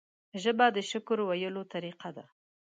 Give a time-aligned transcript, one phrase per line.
[0.41, 2.25] ژبه د شکر ویلو طریقه ده